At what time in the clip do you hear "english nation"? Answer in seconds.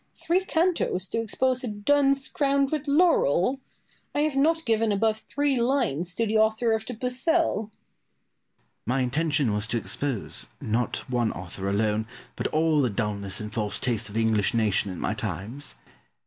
14.23-14.89